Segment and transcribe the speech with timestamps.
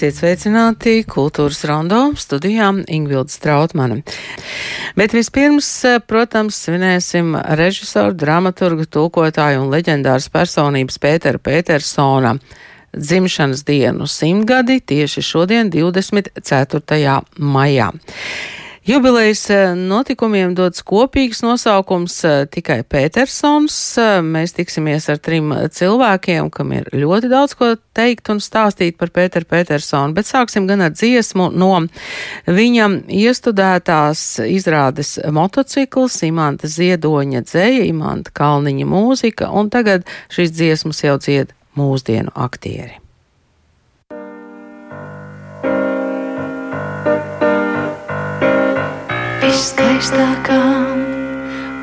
[0.00, 3.98] Esiet sveicināti kultūras rondo studijām Ingvilda Strautmane.
[4.96, 5.66] Bet vispirms,
[6.08, 12.32] protams, svinēsim režisoru, dramaturgu, tulkotāju un leģendāras personības Pētera Petersona
[12.96, 17.20] dzimšanas dienu simtgadi tieši šodien, 24.
[17.36, 17.90] maijā.
[18.90, 23.74] Jubilejas eh, notikumiem dots kopīgs nosaukums eh, tikai Petersons.
[24.02, 29.12] Eh, mēs tiksimies ar trim cilvēkiem, kam ir ļoti daudz ko teikt un stāstīt par
[29.14, 31.68] Pēteru Petersonu, bet sāksim gan ar dziesmu no
[32.50, 41.14] viņam iestudētās izrādes motocikls, Imanta Ziedoņa dzēja, Imanta Kalniņa mūzika, un tagad šīs dziesmas jau
[41.22, 42.98] dzied mūsdienu aktieri.
[49.60, 51.00] Viskaistākām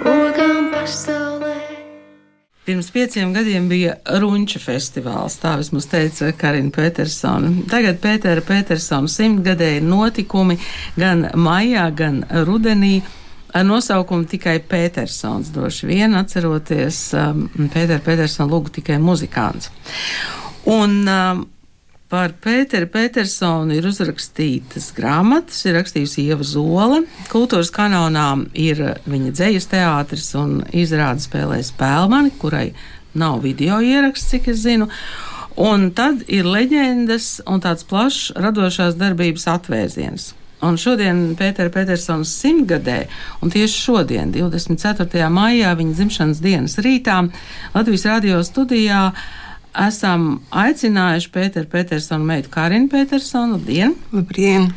[0.09, 1.59] ogām pasaulē.
[2.65, 7.51] Pirms pieciem gadiem bija Runča festivāls, tā vismaz teica Karina Petersona.
[7.69, 10.57] Tagad Pētera Petersona simtgadēji notikumi
[10.97, 12.95] gan maijā, gan rudenī
[13.53, 15.53] ar nosaukumu tikai Petersons.
[15.53, 19.69] Droši vien atceroties um, Pētera Petersona lūgu tikai muzikants.
[20.65, 21.45] Un um,
[22.07, 27.01] par Pēteru Petersonu ir uzrakstītas grāmatas, ir rakstījusi Ieva Zola.
[27.31, 32.69] Kultūras kanonā ir viņa dzējas teātris un izrāda spēlē Spēlmani, kurai
[33.17, 34.87] nav video ieraksts, cik es zinu.
[35.59, 40.29] Un tad ir leģendas un tāds plašs radošās darbības atvērsiens.
[40.63, 43.01] Un šodien Pētera Petersons simtgadē,
[43.43, 45.27] un tieši šodien, 24.
[45.33, 47.19] maijā, viņa dzimšanas dienas rītā,
[47.75, 49.11] Latvijas radio studijā
[49.85, 53.57] esam aicinājuši Pēteru Petersonu meitu Karinu Petersonu.
[53.57, 53.95] Labdien!
[54.13, 54.71] Labdien!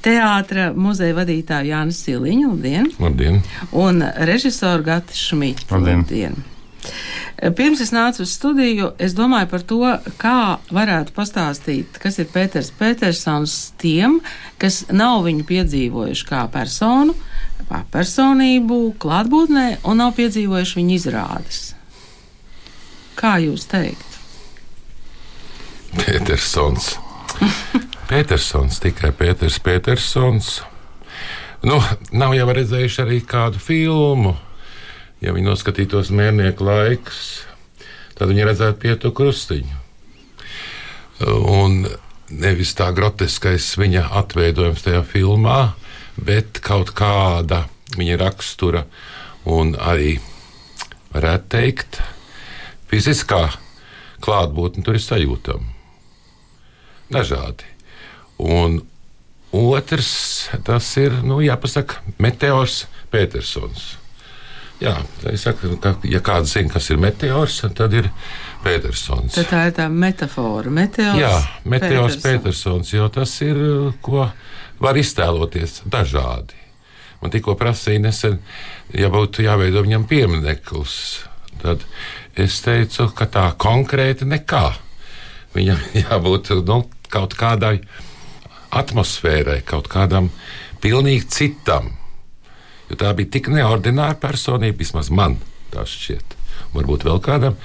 [0.00, 2.54] Teātra muzeja vadītāju Jānis Siliņu.
[2.54, 2.88] Labdien!
[3.02, 3.42] Labdien!
[3.76, 4.00] Un
[4.30, 5.68] režisoru Gati Šmīķi.
[5.70, 6.06] Labdien.
[6.06, 6.40] Labdien!
[7.56, 9.80] Pirms es nācu uz studiju, es domāju par to,
[10.20, 14.18] kā varētu pastāstīt, kas ir Pēters Petersons tiem,
[14.60, 17.16] kas nav viņu piedzīvojuši kā personu,
[17.68, 21.64] kā personību, klātbūtnē un nav piedzīvojuši viņa izrādes.
[23.20, 24.09] Kā jūs teikt?
[25.96, 26.94] Petersons.
[28.10, 30.60] Petersons, tikai Pēters Petersons.
[31.66, 31.76] Nu,
[32.16, 34.34] nav jau redzējuši arī kādu filmu.
[35.20, 37.42] Ja viņi noskatītos mērnieku laikus,
[38.16, 39.80] tad viņi redzētu pietu krustiņu.
[41.28, 41.82] Un
[42.32, 45.74] nevis tā groteskais viņa atveidojums tajā filmā,
[46.16, 47.66] bet kaut kāda
[47.98, 48.86] viņa rakstura
[49.44, 50.14] un arī,
[51.12, 52.00] varētu teikt,
[52.88, 53.50] fiziskā
[54.24, 55.69] klātbūtne tur ir sajūtama.
[57.10, 57.66] Dažādi.
[58.40, 58.80] Un
[59.52, 60.12] otrs,
[60.64, 63.96] tas ir, nu, jāpasaka, Meteors Petersons.
[64.80, 64.94] Jā,
[65.36, 68.06] saku, ka, ja kāds zina, kas ir meteors, tad ir
[68.64, 69.34] Petersons.
[69.36, 70.72] Tad tā ir tā metāfora.
[70.72, 71.34] Meteors, Jā,
[71.68, 72.22] meteors Petersons.
[72.24, 73.60] Petersons, jo tas ir,
[74.00, 74.24] ko
[74.80, 76.56] var iztēloties dažādi.
[77.20, 78.38] Man tikko prasīja nesen,
[78.96, 80.94] ja būtu jāveido viņam piemineklis,
[81.60, 81.84] tad
[82.40, 84.64] es teicu, ka tā konkrēti nekā.
[85.52, 86.80] Viņam jābūt nu,
[87.12, 87.78] kaut kādai
[88.70, 90.30] atmosfērai, kaut kādam
[90.82, 91.92] pilnīgi citam.
[92.90, 95.38] Jo tā bija tik neordināra personība, vismaz man
[95.74, 96.36] tā šķiet.
[96.74, 97.56] Varbūt vēl kādam,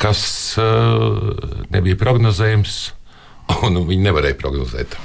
[0.00, 0.22] kas
[0.60, 1.32] uh,
[1.72, 2.78] nebija prognozējams,
[3.66, 4.96] un viņi nevarēja prognozēt.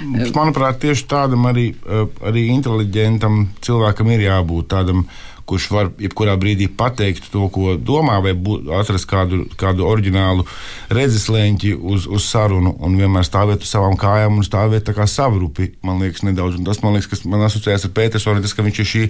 [0.00, 5.02] Manuprāt, tieši tādam arī, eh, arī inteliģentam cilvēkam ir jābūt tādam,
[5.50, 8.34] kurš var jebkurā brīdī pateikt to, ko domā, vai
[8.78, 10.46] atrast kādu, kādu oriģinālu
[10.94, 15.72] redzeslēņķi uz, uz sarunu un vienmēr stāvēt uz savām kājām un stāvēt tā kā savrupi.
[15.86, 16.60] Man liekas, nedaudz.
[16.60, 19.04] Un tas, man liekas, kas man asociējas ar Petersonu, tas, ka viņš ir šī.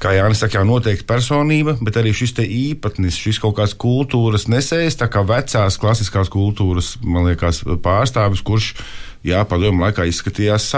[0.00, 4.96] Kā Jānis saka, jau noteikti personība, bet arī šis īpatnis, šis kaut kāds kultūras nesējs,
[4.96, 8.70] tā kā vecās klasiskās kultūras, man liekas, pārstāvis, kurš
[9.26, 10.70] jā, padomu laikā izskatījās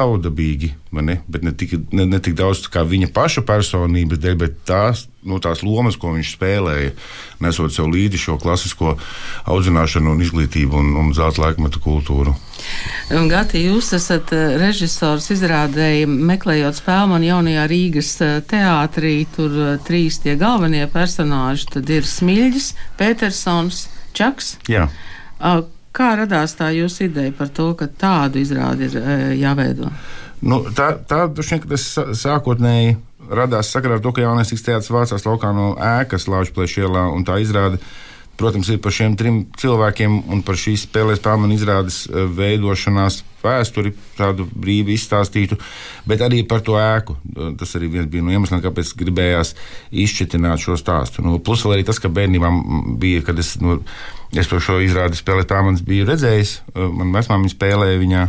[0.92, 1.20] ne?
[1.28, 5.38] bet ne tik, ne, ne tik daudz kā viņa paša personības dēļ, bet tās, no
[5.42, 6.92] tās lomas, ko viņš spēlēja,
[7.44, 8.96] nesot sev līdzi šo klasisko
[9.50, 12.34] audzināšanu un izglītību un, un zelta laikmetu kultūru.
[13.32, 19.14] Gati, jūs esat eh, režisors, izrādēji, meklējot spēli man jaunajā Rīgas eh, teātrī.
[19.34, 21.68] Tur eh, trīs tie galvenie personāži.
[21.76, 23.86] Tad ir Smilģis, Petersons,
[24.16, 24.56] Čaks.
[24.70, 24.86] Jā.
[25.40, 25.62] Ah,
[25.92, 29.90] Kā radās tā jūsu ideja par to, ka tādu izrādi ir eh, jāveido?
[30.42, 31.26] Nu, tā tā
[31.62, 32.96] ka tas sā- sākotnēji
[33.30, 37.36] radās sakarā ar to, ka jaunais teātris vācās laukā no ēkas Laučplēša ielā, un tā
[37.44, 37.78] izrāda
[38.40, 43.92] protams, ir par šiem trim cilvēkiem un par šīs spēlēs pārmaiņu izrādes eh, veidošanās vēsturi,
[44.14, 45.58] tādu brīvi izstāstītu,
[46.06, 47.16] bet arī par to ēku.
[47.58, 49.56] Tas arī bija no iemesliem, kāpēc gribējās
[49.90, 51.24] izšķitināt šo stāstu.
[51.26, 52.52] Nu, plus vēl arī tas, ka bērnībā
[53.02, 53.80] bija, kad es, nu,
[54.30, 58.28] es to šo izrādi spēlēju pārmaiņas biju redzējis, eh, man vecmāmiņa spēlēja viņā.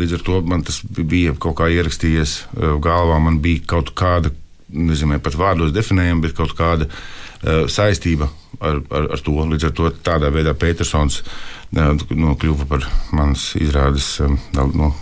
[0.00, 2.38] Līdz ar to man tas bija kaut kā ierakstījies
[2.80, 3.18] galvā.
[3.20, 4.30] Man bija kaut kāda,
[4.72, 8.28] nezinu, pat vārdos definējama, bet kaut kāda uh, saistība
[8.60, 9.36] ar, ar, ar to.
[9.52, 14.92] Līdz ar to tādā veidā Petersons uh, nu, kļuva par manas izrādes uh, no,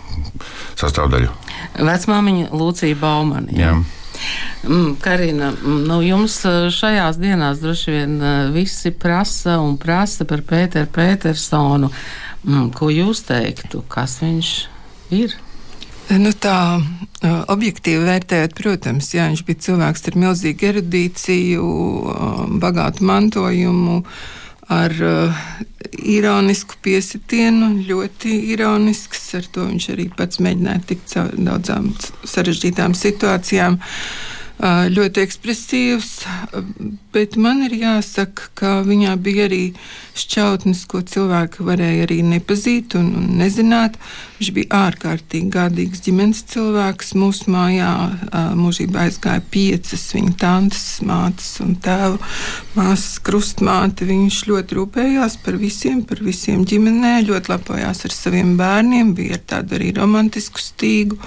[0.79, 1.31] sastāvdaļu.
[1.79, 3.57] Vecmāmiņa Lūcija Baumani.
[3.59, 3.75] Jā.
[4.67, 6.35] Mm, Karina, mm, nu jums
[6.75, 8.17] šajās dienās droši vien
[8.53, 11.89] visi prasa un prasa par Pēteru Petersonu.
[12.43, 13.85] Mm, ko jūs teiktu?
[13.89, 14.51] Kas viņš
[15.17, 15.33] ir?
[16.09, 16.81] Nu, tā
[17.53, 21.67] objektīvi vērtējot, protams, jā, viņš bija cilvēks ar milzīgu erudīciju,
[22.63, 24.01] bagātu mantojumu,
[24.71, 24.95] ar
[26.01, 29.23] ironisku piesitienu, ļoti ironisks.
[29.37, 31.91] Ar to viņš arī pats mēģināja tikt caur daudzām
[32.27, 33.79] sarežģītām situācijām.
[33.79, 36.09] Uh, ļoti ekspresīvs,
[37.13, 39.63] bet man ir jāsaka, ka viņā bija arī
[40.17, 43.97] šķautnes, ko cilvēki varēja arī nepazīt un, un nezināt.
[44.37, 47.13] Viņš bija ārkārtīgi gādīgs ģimenes cilvēks.
[47.17, 47.91] Mūsu mājā
[48.57, 52.17] mūžībā aizgāja piecas viņa tantes, mātes un tēva
[52.75, 54.07] māsas krustmāte.
[54.09, 59.45] Viņš ļoti rūpējās par visiem, par visiem ģimenē, ļoti lepojās ar saviem bērniem, bija ar
[59.55, 61.19] tādu arī romantisku stīgu,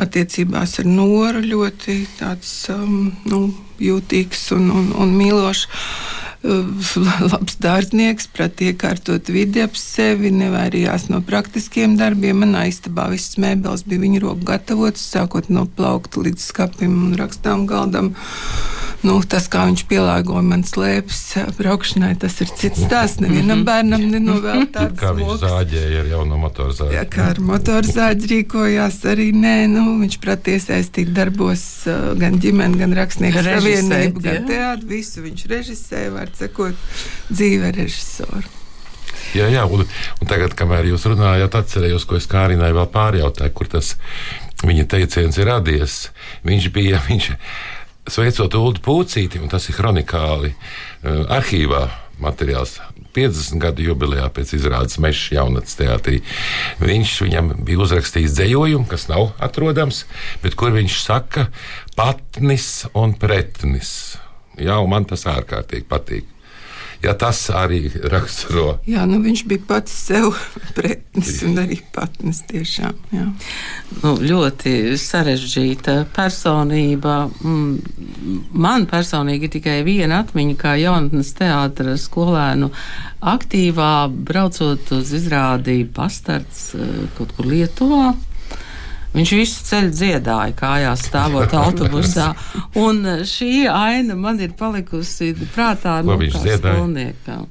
[0.00, 3.42] attiecībās ar noru ļoti tāds um, nu,
[3.80, 5.66] jūtīgs un, un, un mīlošs.
[7.32, 12.40] labs dārznieks, prāt iekārtot vidi ap sevi, nevairījās no praktiskiem darbiem.
[12.40, 17.66] Manā istabā visas mēbeles bija viņa roku gatavotas, sākot no plaukta līdz skapim un rakstām
[17.68, 18.14] galdam.
[19.00, 21.20] Nu, tas, kā viņš pielāgoja man slēpes
[21.56, 23.22] braukšanai, tas ir cits stāsts.
[23.24, 24.98] Nevienam bērnam nenovēl tāds.
[25.00, 26.96] Kā viņš zāģēja ar jauno motorzāģi.
[26.98, 31.64] Jā, kā ar motorzāģi rīkojās arī nē, nu, viņš prāt iesaistīt darbos
[32.20, 36.74] gan ģimeni, gan rakstnieku savienību, gan teātru, visu viņš režisēja, var sakot,
[37.30, 38.46] dzīve režisoru.
[39.34, 43.70] Jā, jā un, un tagad, kamēr jūs runājāt, atcerējos, ko es Kārinai vēl pārjautāju, kur
[43.70, 43.94] tas
[44.66, 45.98] viņa teiciens ir radies.
[46.46, 47.30] Viņš bija, viņš
[48.10, 51.88] sveicot Ulu Pūcīti, un tas ir kronikāli uh, arhīvā
[52.20, 52.78] materiāls.
[53.10, 56.20] 50 gadu jubilejā pēc izrādes Meža jaunatnes teātrī.
[56.78, 60.04] Viņš viņam bija uzrakstījis dzējojumu, kas nav atrodams,
[60.44, 61.48] bet kur viņš saka
[61.98, 64.20] patnis un pretnis.
[64.58, 66.36] Jā, un man tas ārkārtīgi patīk
[67.02, 68.78] ja tas arī raksturo.
[68.88, 70.34] Jā, nu viņš bija pats sev
[70.76, 72.96] pretnis un arī patnis tiešām.
[73.14, 73.26] Jā.
[74.02, 77.22] Nu, ļoti sarežģīta personība.
[77.40, 82.70] Mm, man personīgi ir tikai viena atmiņa, kā jaunatnes teātra skolēnu
[83.20, 83.92] aktīvā,
[84.28, 88.12] braucot uz izrādi pastarts eh, kaut kur Lietuvā.
[89.10, 92.30] Viņš visu ceļu dziedāja, kājās stāvot autobusā.
[92.78, 97.48] Un šī aina man ir palikusi prātā no nu, skolniekam.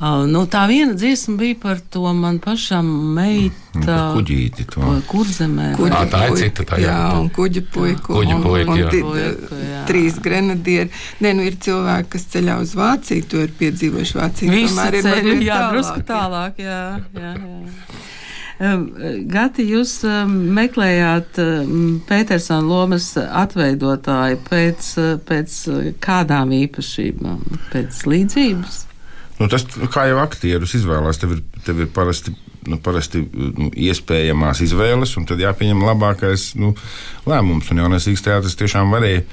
[0.00, 2.86] Uh, nu, tā viena dziesma bija par to man pašam
[3.16, 3.96] meita.
[4.14, 4.94] Kuģīti to.
[5.10, 5.74] Kurzemē.
[5.76, 6.94] Kuģi Ā, tā ir cita, tā jā.
[6.94, 8.14] jā, un kuģi puiku.
[8.14, 8.88] Kuģi un, puiku, jā.
[8.94, 9.82] Puiku, jā.
[9.90, 10.88] trīs grenadieri.
[11.20, 14.54] Nē, nu ir cilvēki, kas ceļā uz Vāciju, to ir piedzīvojuši Vāciju.
[14.54, 15.10] Ceļu, mazliet
[15.44, 16.80] jā, tālāk, drusku tālāk, jā,
[17.20, 18.08] jā, jā.
[18.60, 19.94] Gati, jūs
[20.28, 21.38] meklējāt
[22.08, 24.90] Petersona lomas atveidotāju pēc,
[25.24, 25.56] pēc
[26.04, 27.40] kādām īpašībām?
[27.72, 28.82] Pēc līdzības?
[29.40, 29.64] Nu, tas
[29.94, 32.34] kā jau aktierus izvēlās, tev ir, tev ir parasti,
[32.68, 36.74] nu, parasti nu, iespējamās izvēles, un tad jāpieņem labākais nu,
[37.24, 37.72] lēmums.
[37.72, 39.24] Un jaunais Rīgas teātris tiešām varēja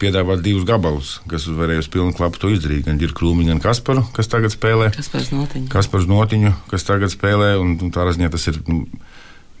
[0.00, 2.84] piedāvāt divus gabalus, kas varēja uz pilnu klapu to izdarīt.
[2.86, 4.90] Gan ir Krūmiņa, gan Kasparu, kas tagad spēlē.
[4.96, 5.70] Kaspars Notiņš.
[5.72, 8.60] Kaspars Notiņu, kas tagad spēlē, un, un tā ziņā tas ir.
[8.68, 8.84] Nu,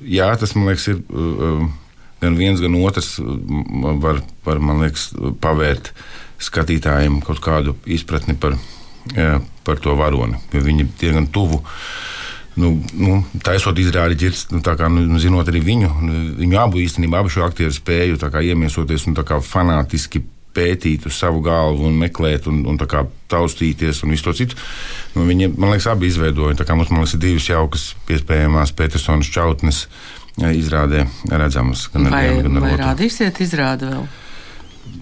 [0.00, 1.02] jā, tas man liekas, ir.
[1.10, 1.66] Uh,
[2.16, 3.26] Gan viens, gan otrs uh,
[4.00, 5.10] var, var man liekas,
[5.44, 5.90] pavērt
[6.40, 8.56] skatītājiem kaut kādu izpratni par,
[9.68, 10.40] par to varoni.
[10.56, 11.60] Jo viņi ir diezgan tuvu
[12.60, 17.20] nu, nu, taisot izrādi ģirts, nu, kā, nu, zinot arī viņu, nu, viņu abu īstenībā,
[17.20, 20.24] abu šo aktieru spēju kā, iemiesoties un kā, fanātiski
[20.56, 24.58] pētīt uz savu galvu un meklēt un, un kā, taustīties un visu to citu.
[25.14, 26.56] Nu, viņi, man liekas, abi izveidoja.
[26.62, 29.84] Kā, mums, man liekas, ir divas jaukas, iespējamās Petersona čautnes
[30.36, 31.86] izrādē redzamas.
[31.92, 32.86] Gan Vai, ar vienu, gan ar vai otru.
[32.86, 34.08] rādīsiet izrādi vēl?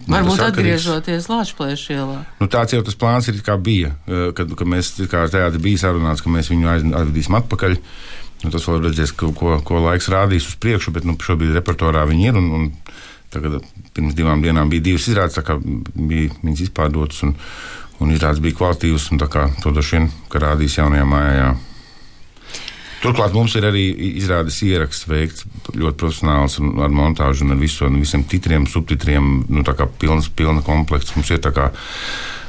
[0.04, 2.18] Nu, Varbūt atgriežoties Latvijas ielā.
[2.40, 3.94] Nu, tāds jau tas plāns ir, kā bija.
[4.06, 7.76] eh, Kad, kad mēs kā ar teātri bija sarunāts, ka mēs viņu aiz- aizvedīsim atpakaļ.
[8.44, 12.04] Nu, tas vēl redzēs, ko, ko, ko laiks rādīs uz priekšu, bet nu, šobrīd repertuārā
[12.10, 12.36] viņi ir.
[12.36, 12.72] Un, un
[13.32, 13.62] tagad,
[13.94, 15.40] pirms divām dienām bija divas izrādes,
[15.96, 17.22] bija viņas izpārdotas.
[17.24, 17.34] Un,
[18.00, 21.34] un izrādes bija kvalitīvas, un kā to droši vien rādīs jaunajā mājā.
[21.40, 21.54] Jā.
[23.04, 23.82] Turklāt mums ir arī
[24.16, 25.44] izrādes ieraksts veikts
[25.76, 29.26] ļoti profesionāls un ar montāžu un ar visu, un visiem titriem, subtitriem.
[29.52, 31.66] Nu, tā kā pilns, pilna komplekts mums ir tā kā,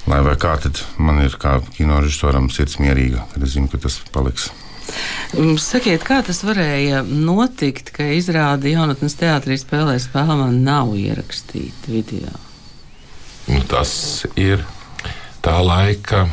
[0.08, 3.82] lai vai kā, tad man ir kā kino režisoram sirds mierīga, kad es zinu, ka
[3.84, 4.48] tas paliks.
[5.36, 11.92] Mm, Sakiet, kā tas varēja notikt, ka izrāda jaunatnes teātrī spēlē spēlē man nav ierakstīta
[11.92, 12.32] video?
[13.50, 14.64] Nu, tas ir
[15.44, 16.24] tā laika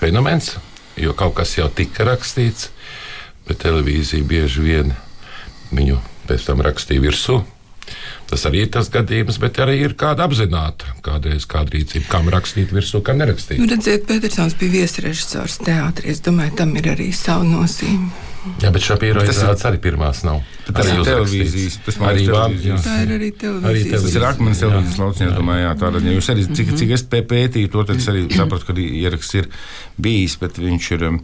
[0.00, 0.54] fenomens,
[0.96, 2.70] jo kaut kas jau tika rakstīts
[3.48, 4.94] bet televīzija bieži vien
[5.74, 7.40] viņu pēc tam rakstīja virsū.
[8.28, 12.74] Tas arī ir tas gadījums, bet arī ir kāda apzināta kādreiz kāda rīcība, kam rakstīt
[12.76, 13.60] virsū, kam nerakstīt.
[13.62, 16.10] Nu, redziet, Petersons bija viesrežisors teātrī.
[16.12, 18.10] Es domāju, tam ir arī savu nozīmi.
[18.62, 20.38] Jā, bet Šapīro izrādes arī pirmās nav.
[20.68, 22.84] Tas Arī televīzijas, tas man Arī televīzijas.
[22.84, 24.04] Tā ir arī Arī televīzijas.
[24.04, 27.24] Tas ir akmens televīzijas lauciņā, domāju, jā, tāda, ja jūs arī, cik, cik es pē-
[27.32, 29.50] pētīju to, tad es arī sapratu, ka ieraksts ir
[30.00, 31.20] bijis, bet viņš ir um,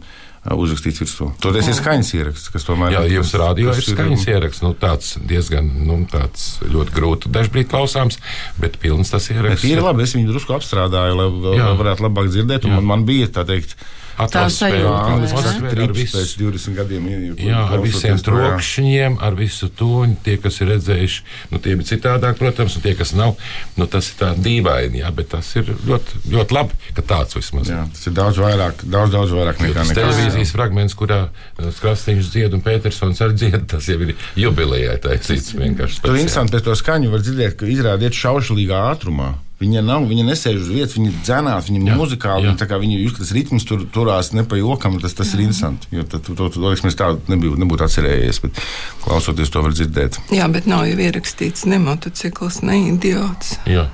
[0.53, 1.31] uzrakstīts virsū.
[1.41, 5.71] Toties ir skaņas ieraksts, kas tomēr Jā, jums rādījā ir skaņas ieraksts, nu, tāds diezgan
[5.87, 8.19] nu, tāds ļoti grūti dažbrīd klausāms,
[8.61, 9.65] bet pilns tas Bet ieraksts.
[9.65, 13.27] ir labi, es viņu drusku apstrādāju, lai vēl varētu labāk dzirdēt, un man, man bija
[13.27, 13.73] tā teikt,
[14.15, 15.25] sajūta, tas ne?
[15.27, 16.17] atmosfēra ar trips visu.
[16.17, 17.07] pēc 20 gadiem.
[17.09, 20.05] ja- Jā, ar visiem trokšņiem, ar visu to.
[20.23, 21.21] Tie, kas ir redzējuši,
[21.51, 23.35] nu, tie ir citādāk, protams, un tie, kas nav,
[23.75, 25.01] nu, tas ir tā dīvaini.
[25.03, 27.75] Jā, bet tas ir ļoti, ļoti labi, ka tāds vismaz ir.
[27.75, 31.71] Jā, tas ir daudz vairāk, daudz, daudz vairāk nekā Tas nekā televīzijas fragments, kurā uh,
[31.81, 36.03] Krastīņš dzied un Petersons arī dzied, tas jau ir jubilejai taisīts vienkārši.
[36.03, 39.33] Tur interesanti pēc to skaņu var dzirdēt, ka izrādiet šaušalīgā ātrumā.
[39.55, 42.43] Viņa nav, viņa nesēž uz vietas, viņa dzenās, viņa ir Jā, muzikāli.
[42.43, 42.49] jā.
[42.51, 45.45] Viņa, tā kā viņa jūs, tas ritms tur turās ne pa jokam, tas, tas ir
[45.45, 45.87] interesanti.
[45.95, 48.59] Jo tad, to, to, to, to, es tādu nebiju, nebūtu atcerējies, bet
[49.05, 50.19] klausoties to var dzirdēt.
[50.35, 53.55] Jā, bet nav jau ierakstīts ne motocikls, ne idiots.
[53.63, 53.87] Jā.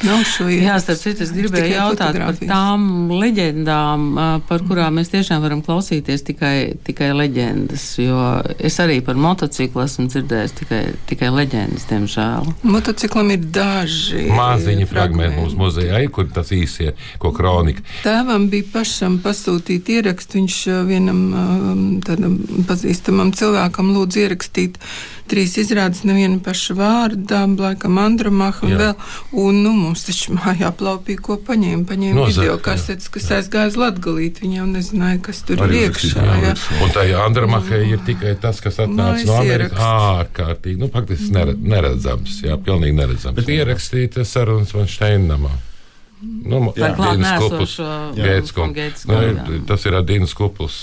[0.00, 4.06] Nav šo Jā, starp citu, es gribēju jautāt par tām leģendām,
[4.48, 6.54] par kurām mēs tiešām varam klausīties tikai,
[6.86, 7.84] tikai leģendas.
[8.00, 8.22] Jo
[8.56, 10.80] es arī par motociklu esmu dzirdējis tikai,
[11.10, 12.48] tikai leģendas, diemžēl.
[12.64, 17.84] Motociklam ir daži Maziņi fragmenti mums muzejā, ir, kur tas īsie, ko kronika.
[18.04, 20.40] Tēvam bija pašam pasūtīt ierakstu.
[20.40, 21.22] Viņš vienam
[22.06, 22.38] tādam
[22.68, 24.80] pazīstamam cilvēkam lūdza ierakstīt
[25.30, 28.78] trīs izrādes, neviena paša vārdā, laikam Andromaha un Jā.
[28.80, 29.06] vēl.
[29.44, 31.86] Un, nu, mums taču mājā plaupīja, ko paņēma.
[31.88, 32.62] Paņēma Nozagt, video jā.
[32.66, 34.42] kasetes, kas aizgāja uz Latgalīt.
[34.42, 36.26] Viņa jau nezināja, kas tur Arī ir iekšā.
[36.26, 36.54] jā, Jā.
[36.82, 39.78] Un tā Andrāmahē ir tikai tas, kas atnāca no Amerikas.
[39.80, 42.40] Ārkārtīgi, nu, faktiski nere, neredzams.
[42.46, 43.36] Jā, pilnīgi neredzams.
[43.38, 45.52] Bet ierakstīta sarunas man Steinamā.
[46.20, 47.76] Nu, klāt Dīnas un Kupls.
[48.76, 49.60] Gēts Nu, jā.
[49.68, 50.80] Tas ir Dīnas Kupls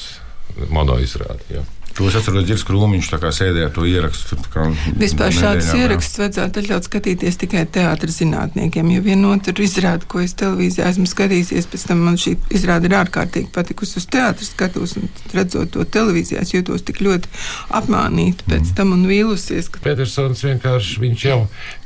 [0.73, 1.43] monoizrāde.
[1.53, 1.65] jā.
[1.97, 4.37] To es atceros, Girs Krūmiņš tā kā sēdēja ar to ierakstu.
[4.37, 4.65] tā kā
[5.01, 8.91] Vispār šādus ierakstus vajadzētu atļaut skatīties tikai teātris zinātniekiem.
[8.93, 13.49] Jo vienotru izrādi, ko es televīzijā esmu skatījies, pēc tam man šī izrāde ir ārkārtīgi
[13.55, 14.93] patikusi uz teātris skatos.
[15.01, 17.33] un Redzot to televīzijā, es jūtos tik ļoti
[17.81, 19.71] apmānīta pēc tam un vīlusies.
[19.73, 19.81] Ka...
[19.89, 21.39] Petersons vienkārši viņš jau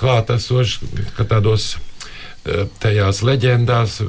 [0.03, 0.81] klātesošs,
[1.15, 1.77] ka tādos
[2.43, 4.01] eh, tajās leģendās.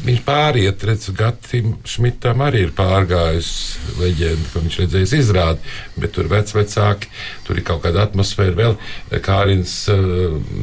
[0.00, 6.30] Viņš pāriet, redz, Gatim Šmitam arī ir pārgājusi leģenda, ka viņš redzējis izrādi, bet tur
[6.30, 7.10] vecvecāki,
[7.44, 8.78] tur ir kaut kāda atmosfēra vēl,
[9.26, 10.00] Kārins eh,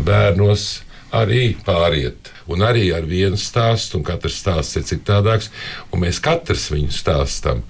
[0.08, 0.66] bērnos
[1.14, 2.32] arī pāriet.
[2.50, 5.52] Un arī ar vienu stāstu, un katrs stāsts ir citādāks,
[5.92, 7.62] un mēs katrs viņu stāstam.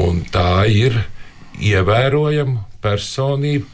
[0.00, 0.96] Un tā ir
[1.60, 3.68] ievērojama personība,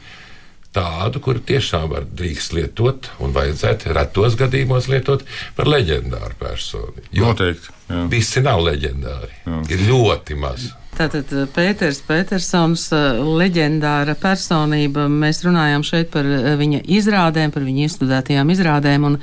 [0.75, 5.25] tādu, kuru tiešām var drīkst lietot un vajadzētu retos gadījumos lietot
[5.57, 7.05] par leģendāru personu.
[7.15, 7.73] Jo Noteikti.
[7.89, 8.03] jā.
[8.11, 9.33] visi nav leģendāri.
[9.73, 10.69] Ir ļoti maz.
[10.99, 15.05] Tātad eh, Pēters Petersons, eh, leģendāra personība.
[15.07, 19.15] Mēs runājām šeit par eh, viņa izrādēm, par viņa izstudētajām izrādēm un,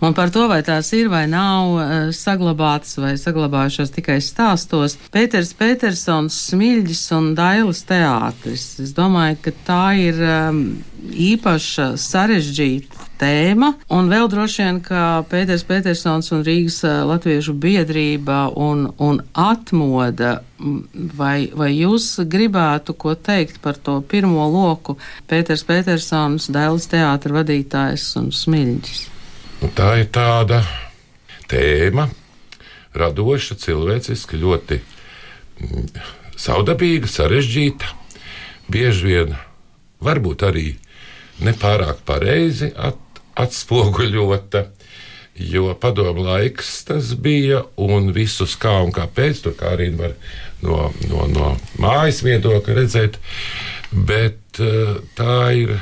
[0.00, 1.76] un par to, vai tās ir vai nav
[2.16, 4.96] saglabātas vai saglabājušās tikai stāstos.
[5.12, 8.70] Pēters Petersons, Smilģis un Dailas teātris.
[8.80, 10.64] Es domāju, ka tā ir um,
[11.04, 13.74] īpaša sarežģīta tēma.
[13.92, 20.38] Un vēl droši vien, ka Pēters Petersons un Rīgas Latviešu biedrība un, un atmoda,
[21.16, 24.96] vai, vai jūs gribētu ko teikt par to pirmo loku
[25.30, 29.06] Pēters Petersons, Dailas teātra vadītājs un Smilģis?
[29.60, 30.62] Nu, tā ir tāda
[31.50, 32.06] tēma,
[32.96, 34.80] radoša, cilvēciska, ļoti
[36.40, 37.96] saudabīga, sarežģīta.
[38.70, 39.34] Bieži vien
[40.00, 40.68] varbūt arī
[41.44, 42.98] nepārāk pareizi at,
[43.38, 44.66] atspoguļota.
[45.40, 50.12] Jo padomu laiks tas bija, un visus kā un kāpēc, tur kā arī var
[50.60, 53.16] no, no, no mājas viedokļa redzēt,
[53.94, 55.78] bet eh, tā ir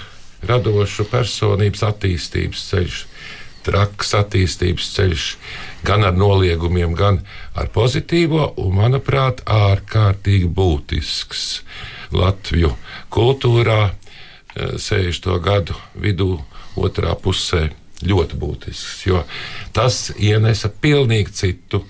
[0.47, 3.05] radošu personības attīstības ceļš.
[3.69, 5.25] traks attīstības ceļš,
[5.85, 7.19] gan ar noliegumiem, gan
[7.59, 11.43] ar pozitīvo, un, manuprāt, ārkārtīgi būtisks
[12.15, 12.71] Latviju
[13.13, 13.91] kultūrā
[14.57, 15.29] 60.
[15.45, 16.39] gadu vidū,
[16.79, 17.69] otrā pusē.
[17.99, 19.25] Ļoti būtisks, jo
[19.75, 21.81] tas ienesa pilnīgi citu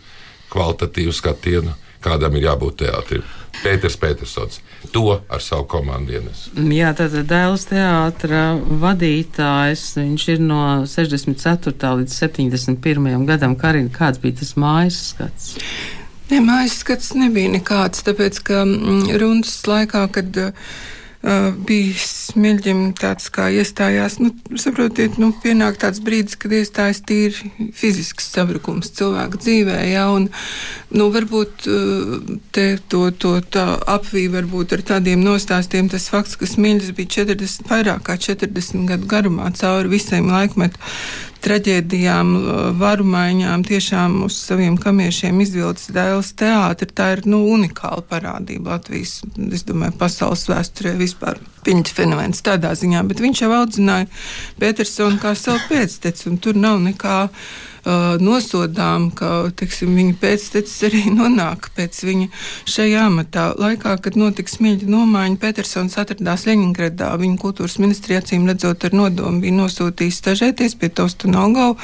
[0.48, 3.26] kvalitatīvu skatienu, kādam ir jābūt teātrim.
[3.58, 4.60] Pēters Petersons
[4.92, 6.46] to ar savu komandu ienes.
[6.54, 11.92] Jā, tad Dēls teātra vadītājs, viņš ir no 64.
[12.00, 13.26] līdz 71.
[13.28, 13.56] gadam.
[13.58, 15.56] Karina, kāds bija tas mājas skats?
[16.28, 20.70] Ne, mājas skats nebija nekāds, tāpēc ka mm, runas laikā, kad uh,
[21.18, 24.20] Bija smilģim tāds, kā iestājās.
[24.22, 30.28] Nu, saprotiet, nu, pienāk tāds brīdis, kad iestājas tīri fizisks sabrukums cilvēka dzīvē, jā, un,
[30.94, 31.66] nu, varbūt
[32.54, 33.66] te to, to tā
[33.98, 39.10] apvīja varbūt ar tādiem nostāstiem tas fakts, ka smilģis bija 40, vairāk kā 40 gadu
[39.10, 40.78] garumā cauri visiem laikmetu
[41.48, 42.32] traģēdijām,
[42.78, 46.90] varu maiņām, tiešām uz saviem kamiešiem izvilcis dēls teātri.
[46.92, 49.18] Tā ir nu, unikāla parādība Latvijas,
[49.52, 51.40] es domāju, pasaules vēsturē vispār.
[51.66, 54.08] Viņa fenomens tādā ziņā, bet viņš jau audzināja
[54.60, 57.18] Petersonu kā savu pēcteci, un tur nav nekā
[58.22, 62.28] nosodām, ka teksim, viņa pēctecis arī nonāk pēc viņa
[62.68, 63.48] šajā amatā.
[63.58, 67.10] Laikā, kad notika smilģa nomaiņa, Petersons atradās Leņņģeradā.
[67.20, 71.76] Viņa kultūras ministrijā acīm redzot ar nodomu bija nosūtījis stažēties pie Tostanovgau.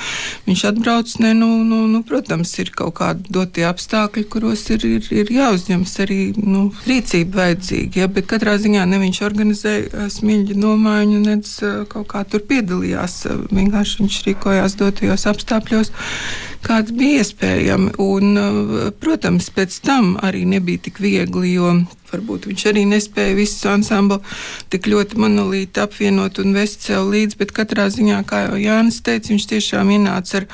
[0.49, 5.09] Viņš atbrauc, ne, nu, nu, nu, protams, ir kaut kādi dotie apstākļi, kuros ir, ir,
[5.15, 8.05] ir jāuzņemas arī nu, rīcība vajadzīga.
[8.05, 11.57] Ja, bet katrā ziņā ne viņš organizēja smilģa nomaiņu, nedz
[11.93, 13.21] kaut kā tur piedalījās.
[13.55, 15.94] Vienkārši viņš rīkojās dotajos apstākļos
[16.65, 17.93] kāds bija iespējami.
[18.03, 21.75] Un, uh, protams, pēc tam arī nebija tik viegli, jo
[22.15, 24.21] varbūt viņš arī nespēja visu ansamblu
[24.73, 29.33] tik ļoti monolīti apvienot un vest sev līdzi, bet katrā ziņā, kā jau Jānis teica,
[29.33, 30.49] viņš tiešām ienāca ar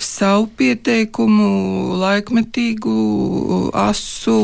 [0.00, 1.50] savu pieteikumu,
[2.00, 2.94] laikmetīgu,
[3.88, 4.38] asu,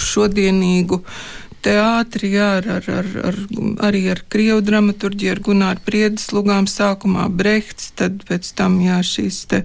[0.00, 1.02] šodienīgu
[1.64, 3.38] teātri, jā, ar, ar, ar, ar,
[3.86, 9.40] arī ar krievu dramaturģiju, ar Gunāru Priedes lugām sākumā Brehts, tad pēc tam jā, šīs
[9.50, 9.62] te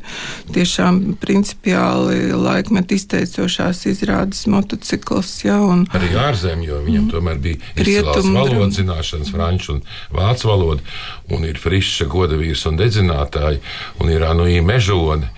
[0.55, 5.33] tiešām principiāli laikmet izteicošās izrādes motocikls.
[5.47, 7.11] Jā, un, arī ārzemē, jo viņam mm.
[7.13, 9.83] tomēr bija izcilās valodas zināšanas, franču un
[10.15, 10.95] vācu valoda,
[11.35, 13.61] un ir friša godavīrs un dedzinātāji,
[14.01, 15.31] un ir Anuī Mežoni.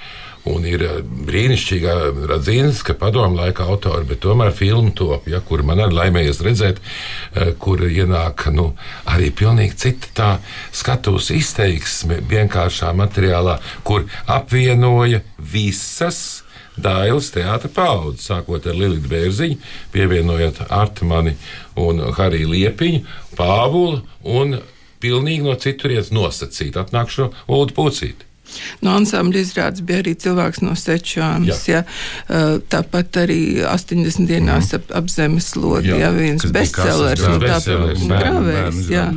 [0.47, 1.95] Un ir eh, brīnišķīga
[2.29, 6.81] radzīniska padomu laika autori, bet tomēr filmu top, ja, kur man ir laimējies redzēt,
[7.35, 8.71] eh, kur ienāk nu,
[9.09, 10.31] arī pilnīgi cita tā
[10.75, 16.43] skatuves izteiksme vienkāršā materiālā, kur apvienoja visas
[16.77, 19.55] Dailas teātris paudzes, sākot ar Lilitu Bērziņu,
[19.95, 21.33] pievienojot Artmani
[21.81, 23.01] un Hariju Liepiņu,
[23.37, 24.59] Pāvulu un
[25.01, 28.29] pilnīgi no citurienes nosacīt atnākšo Ulu Pucīti.
[28.85, 31.63] No ansambļa izrādes bija arī cilvēks no Sečānas.
[31.69, 31.83] Ja.
[32.71, 34.79] Tāpat arī 80 dienās mm.
[34.79, 37.23] ap, ap zemes lodi, ja viens bestsellers.
[38.07, 39.07] Grāvējs, jā.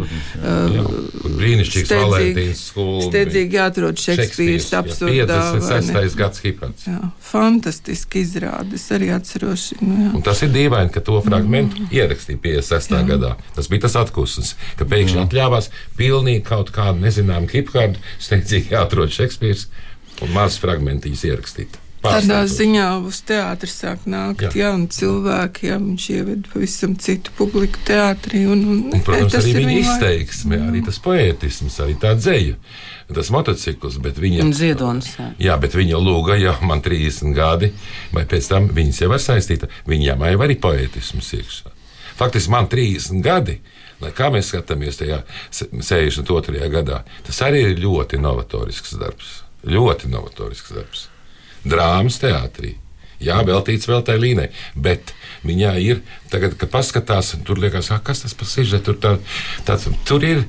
[1.40, 3.06] Brīnišķīgs Valentīns skola.
[3.08, 5.40] Steidzīgi jāatrod Šekspīrs absurdā.
[5.56, 6.18] 56.
[6.18, 6.86] gads Hipats.
[6.88, 9.70] Jā, fantastiski izrādes, arī atceros.
[9.80, 10.10] Nu, jā.
[10.18, 11.90] Un tas ir dīvaini, ka to fragmentu mm.
[11.96, 12.94] ierakstīja 56.
[12.96, 13.02] Jā.
[13.14, 13.34] gadā.
[13.56, 19.68] Tas bija tas atkusums, ka pēkšņi atļāvās pilnīgi kaut kādu nezināmu hipkārdu steidzīgi jāatrod Šekspīrs
[20.24, 21.78] un mazs fragmentiņš ierakstīt.
[22.00, 24.50] Tādā ziņā uz teātri sāk nākt jā.
[24.62, 28.46] jauni cilvēki, ja viņš ieved pavisam citu publiku teātrī.
[28.48, 30.68] Un, un, un, protams, arī viņa izteiksme, jā.
[30.70, 32.56] arī tas poētisms, arī tā dzēja,
[33.12, 34.46] tas motocikls, bet viņa.
[34.46, 35.10] Un ziedonis.
[35.18, 35.26] Jā.
[35.50, 37.68] jā, bet viņa lūga, ja man 30 gadi,
[38.16, 41.76] vai pēc tam viņas jau var saistīta, viņam jau arī poētisms iekšā.
[42.16, 43.60] Faktiski man 30 gadi.
[44.00, 45.20] Lai kā mēs skatāmies tajā
[45.52, 46.60] 62.
[46.72, 49.40] gadā, tas arī ir ļoti novatorisks darbs.
[49.68, 51.08] Ļoti novatorisks darbs.
[51.68, 52.78] Drāmas teātrī.
[53.20, 54.48] Jā, veltīts vēl tai līnijai,
[54.80, 55.12] bet
[55.44, 56.00] viņā ir,
[56.32, 59.12] tagad, kad paskatās, tur liekas, ah, kas tas par sižetu, tur, tā,
[59.68, 59.76] tā,
[60.08, 60.42] tur ir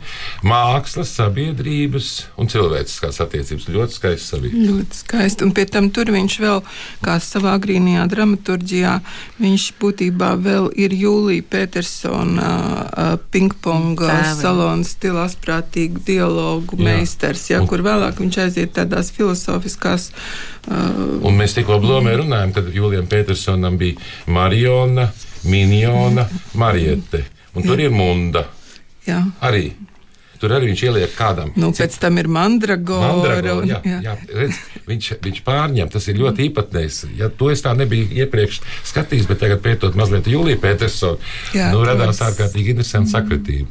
[0.48, 3.68] mākslas, sabiedrības un cilvēciskās attiecības.
[3.72, 4.70] Ļoti skaisti sabiedrības.
[4.72, 6.64] Ļoti skaisti, un pie tam tur viņš vēl,
[7.04, 8.96] kā savā agrīnijā dramaturģijā,
[9.42, 12.54] viņš būtībā vēl ir Jūlija Petersona
[13.36, 16.88] pingponga salona stila asprātīgu dialogu jā.
[16.88, 20.12] meistars, ja, un, kur vēlāk viņš aiziet tādās filozofiskās.
[20.62, 24.00] Uh, un mēs tikko blomē runājam, kad Jūlijam Petersonam bija
[24.32, 25.10] Mariona,
[25.50, 26.28] Miniona,
[26.62, 27.88] Mariette, un tur jā.
[27.88, 28.46] ir Munda.
[29.08, 29.24] Jā.
[29.42, 29.72] Arī.
[30.42, 31.52] Tur arī viņš ieliek kādam.
[31.54, 33.12] Nu, pēc tam ir mandragora.
[33.12, 34.00] mandragora jā, jā.
[34.08, 36.98] Jā, redz, viņš, viņš pārņem, tas ir ļoti īpatnējs.
[37.20, 38.58] Ja, to es tā nebiju iepriekš
[38.90, 41.22] skatījis, bet tagad pētot mazliet Jūliju Petersonu,
[41.54, 43.70] nu, radās ārkārtīgi interesanti sakritība.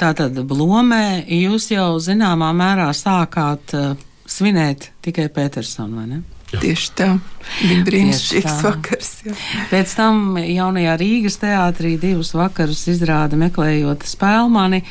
[0.00, 3.94] Tātad, Blomē, jūs jau zināmā mērā sākāt uh,
[4.26, 6.22] svinēt tikai Petersonu, vai ne?
[6.50, 7.08] Tieši tā.
[7.60, 9.10] Bija brīnišķīgs vakars.
[9.26, 9.36] Jā.
[9.70, 14.82] Pēc tam jaunajā Rīgas teātrī divus vakarus izrāda meklējot spēlmani.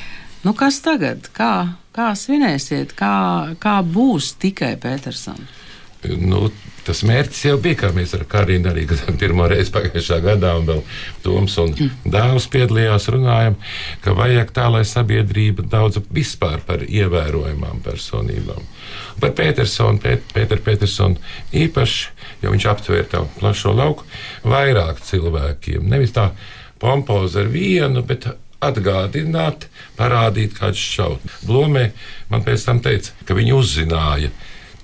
[0.45, 1.27] Nu, kas tagad?
[1.35, 1.53] Kā,
[1.95, 2.95] kā svinēsiet?
[2.99, 5.58] Kā, kā būs tikai Petersons?
[5.99, 6.45] Nu,
[6.87, 8.85] tas mērķis jau bija, kā mēs ar Karinu arī
[9.21, 10.83] pirmo reizi pagājušā gadā, un vēl
[11.25, 11.73] Toms un
[12.07, 13.57] Dāvs piedalījās, runājam,
[14.03, 18.63] ka vajag tā, lai sabiedrība daudz vispār par ievērojamām personībām.
[19.19, 21.19] Par Petersonu, Pēt, Pēteru Petersonu
[21.65, 22.05] īpaši,
[22.45, 24.07] jo viņš aptvēra tā plašo lauku,
[24.47, 25.83] vairāk cilvēkiem.
[25.83, 26.29] Nevis tā
[26.79, 28.29] pompozi ar vienu, bet
[28.63, 29.67] atgādināt,
[29.99, 31.31] parādīt kādu šautni.
[31.47, 31.89] Blomē
[32.31, 34.31] man pēc tam teica, ka viņi uzzināja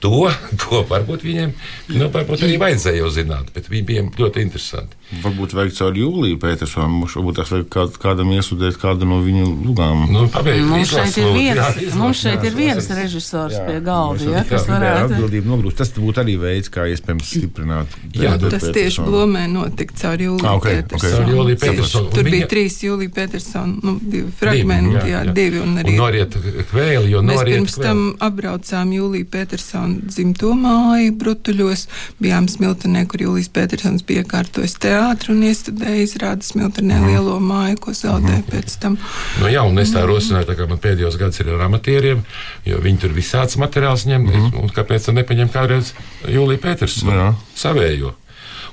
[0.04, 0.26] to,
[0.66, 1.54] ko varbūt viņiem
[1.96, 5.00] nu, varbūt arī vajadzēja jau zināt, bet viņi bija ļoti interesanti.
[5.22, 10.00] Varbūt vajag caur jūliju Petersonu, varbūt tas vajag kād, kādam iesūtīt kādu no viņu lugām.
[10.12, 12.98] Nu, pabeigt, Mums šeit izlasu, ir viens, Jā, izlasu, mums šeit jā, ir viens izlasu.
[13.02, 15.14] režisors pie mēs galda, tā kas varētu.
[15.14, 15.78] atbildību nogrūst.
[15.78, 17.88] Tas būtu arī veids, kā iespējams stiprināt.
[18.18, 19.08] Jā, Tas tieši Petersonu.
[19.12, 20.72] Blomē notika caur Jūliju Ah, ok, ok.
[20.74, 21.14] Petersonu.
[21.16, 22.10] Caur Jūliju Petersonu.
[22.18, 25.94] Tur bija trīs Jūlija Petersona, nu, divi fragmenti, jā, jā, divi un arī.
[25.94, 26.36] Un noriet
[26.72, 27.86] kvēli, jo Mēs noriet pirms kvēli.
[27.86, 31.86] tam apbraucām Jūliju Petersonu dzimto māju Brutuļos,
[32.22, 37.08] bijām Smiltenē, kur Jūlijas Petersons bija iekārtojis teātru un iestudēja izrādes Smiltenē Mhm.
[37.12, 38.98] lielo māju, ko zaudēja pēc tam.
[39.42, 42.24] Nu, jā, un es tā rosināju, tā kā man pēdējos gados ir ar amatieriem,
[42.66, 44.26] jo viņi tur visāds materiāls ņem.
[44.26, 44.54] Mm.
[44.64, 45.94] Un kāpēc gan nepaņem kādreiz
[46.28, 47.12] Jūliju Petersonu?
[47.12, 47.36] Jā.
[47.56, 48.14] Savējo.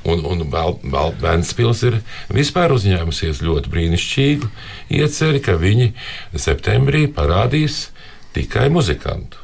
[0.04, 2.00] Un, un vēl, vēl Vēnspils ir
[2.34, 4.48] vispār uzņēmusies ļoti brīnišķīgu
[4.90, 5.92] ieceri, ka viņi
[6.34, 7.88] septembrī parādīs
[8.34, 9.38] tikai muzikantu.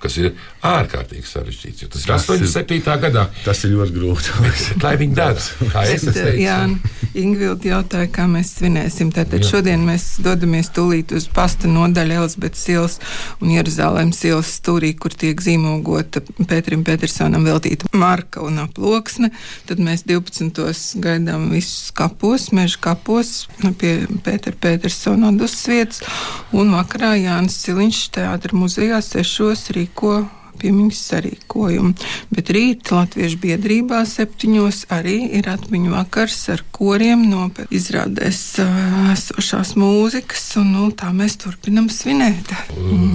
[0.00, 1.88] Kas ir ārkārtīgi sarežģīts.
[1.92, 2.96] Tas ir Tas ir- 87.
[3.02, 3.26] gadā.
[3.44, 4.32] Tas ir ļoti grūti.
[4.84, 5.38] Lai viņi dara,
[5.72, 6.42] kā es Bet, teicu.
[6.42, 6.56] Jā,
[7.18, 9.12] Ingvilda jautāja, kā mēs svinēsim.
[9.14, 9.48] Tātad Jā.
[9.52, 12.98] šodien mēs dodamies tūlīt uz pasta nodaļu Elizabetes ielas
[13.40, 19.30] un Jeruzalemes ielas stūrī, kur tiek zīmogota Pēterim Petersonam veltīta marka un aploksne.
[19.66, 20.98] Tad mēs 12.
[21.02, 23.46] gaidām visus kapos, meža kapos
[23.78, 23.94] pie
[24.26, 26.02] Pētera Petersona dusvietas.
[26.52, 30.26] Un vakarā Jānis Ciliņš teātra muzejā sešos rīko
[30.60, 31.94] piemiņas sarīkojumu.
[32.34, 38.68] Bet rīt Latviešu biedrībā septiņos arī ir atmiņu vakars ar koriem no izrādēs ā,
[39.14, 42.54] esošās mūzikas, un nu, tā mēs turpinam svinēt.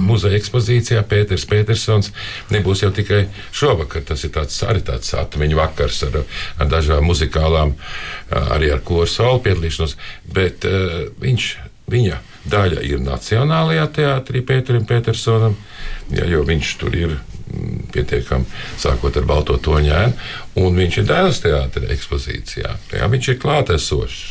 [0.08, 2.10] muzeja ekspozīcijā Pēters Petersons
[2.52, 4.04] nebūs jau tikai šovakar.
[4.08, 6.20] Tas ir tāds, arī tāds atmiņu vakars ar,
[6.58, 7.74] ar dažām muzikālām,
[8.30, 9.96] arī ar koru soli piedalīšanos,
[10.34, 11.50] bet uh, viņš,
[11.90, 15.56] viņa daļa ir Nacionālajā teātrī Pēterim Petersonam,
[16.12, 17.33] ja, jo viņš tur ir mm,
[17.94, 18.46] pietiekami
[18.80, 20.30] sākot ar balto toņēnu,
[20.62, 22.78] un viņš ir dēls teātrī ekspozīcijā.
[22.98, 24.24] Jā, viņš ir klātesošs.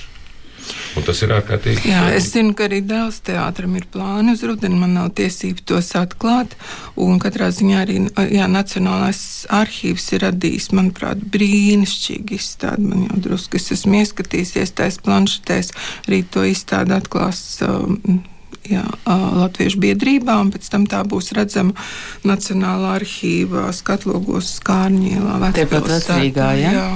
[0.94, 1.90] Un tas ir ārkārtīgi.
[1.90, 4.78] Jā, es zinu, ka arī dēls teātram ir plāni uz rudeni.
[4.80, 6.54] Man nav tiesību tos atklāt.
[7.02, 7.98] Un katrā ziņā arī
[8.32, 12.92] jā, Nacionālais arhīvs ir radījis, manuprāt, brīnišķīgi izstādi.
[12.92, 15.74] Man jau drusku es esmu ieskatījusies tais planšetēs,
[16.14, 17.42] rīt to izstādi atklās.
[17.66, 18.22] Um,
[18.72, 21.76] Jā, Latviešu biedrībā, un pēc tam tā būs redzama
[22.24, 26.22] Nacionālā arhīvā, skatlogos, Skārņielā, Tepat Vecpilsētā.
[26.22, 26.74] Rīgā, ja?
[26.78, 26.88] jā.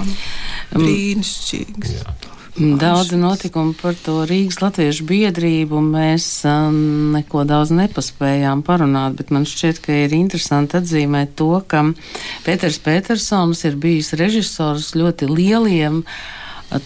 [0.77, 1.95] Brīnišķīgs.
[1.97, 2.17] Jā.
[2.57, 9.45] Daudz notikumu par to Rīgas Latviešu biedrību mēs um, neko daudz nepaspējām parunāt, bet man
[9.45, 11.83] šķiet, ka ir interesanti atzīmēt to, ka
[12.47, 16.01] Pēters Petersons ir bijis režisors ļoti lieliem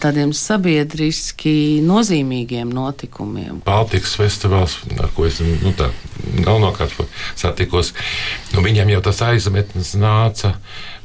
[0.02, 3.62] tādiem sabiedriski nozīmīgiem notikumiem.
[3.66, 5.90] Baltikas festivāls, ar ko es nu, tā,
[6.42, 7.00] galvenokārt
[7.40, 7.94] satikos,
[8.54, 10.56] nu, viņiem jau tas aizmetnis nāca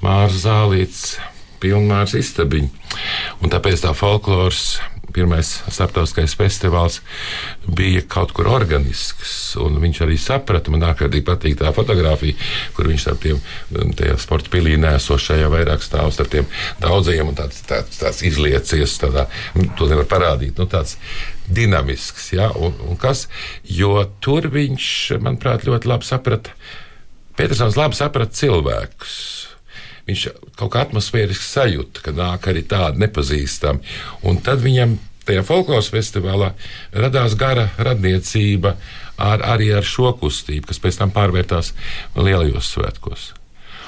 [0.04, 1.16] Mārs Zālīts,
[1.62, 2.68] pilnmērs istabiņu.
[3.40, 4.76] Un tāpēc tā folkloras
[5.16, 7.00] pirmais starptautiskais festivāls
[7.66, 9.56] bija kaut kur organisks.
[9.56, 12.36] Viņš arī saprata, man ārkārtīgi patīk tā fotografija,
[12.76, 13.40] kur viņš starp tiem
[13.96, 16.50] tajā sporta pilī nēsošajā vairāk stāv starp tiem
[16.82, 19.26] daudzajiem un tāds, tāds, tāds izliecies, tādā,
[19.78, 20.96] to nevar parādīt, nu tāds
[21.46, 23.26] dinamisks, ja, un, un kas,
[23.62, 24.88] jo tur viņš,
[25.22, 26.56] manuprāt, ļoti labi saprata,
[27.36, 29.45] Petersons labi saprata cilvēkus.
[30.06, 30.26] Viņš
[30.58, 33.82] kaut kā atmosfēriski sajūta, ka nāk arī tādi nepazīstami.
[34.28, 36.52] Un tad viņam tajā folkloras festivālā
[36.94, 38.76] radās gara radniecība
[39.18, 41.72] ar, arī ar šo kustību, kas pēc tam pārvērtās
[42.14, 43.32] lielajos svētkos.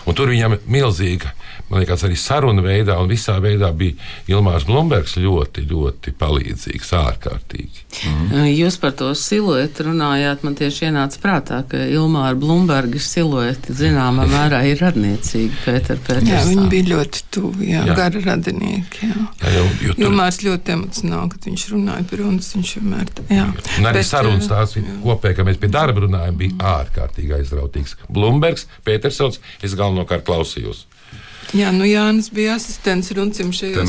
[0.08, 1.34] Un tur viņam milzīga,
[1.68, 3.94] man liekas, arī saruna veidā un visā veidā bija
[4.32, 7.84] Ilmārs Blūmbergs ļoti, ļoti palīdzīgs, ārkārtīgi.
[8.08, 8.46] Mm.
[8.54, 14.62] Jūs par to siluetu runājāt, man tieši ienāca prātā, ka Ilmāra Blūmberga silueti zināmā mērā
[14.70, 16.30] ir radniecīga Pēter Pēters.
[16.30, 17.98] Jā, viņi bija ļoti tuvi, jā, Jā.
[18.00, 19.10] gara radinieki.
[19.10, 19.26] Jā.
[19.44, 23.26] Jā, jau, jo tur- Ilmārs ļoti emocionāli, kad viņš runāja par runas, viņš vienmēr tā,
[23.34, 23.46] jā.
[23.78, 27.96] Un arī Bet, sarunas eh, tās kopēji, ka mēs pie darba runājam, bija ārkārtīgi aizrautīgs.
[28.08, 30.86] Blūmbergs, Petersons, es galvenokārt klausījos.
[31.56, 33.88] Jā, nu Jānis bija asistents Runcim šajos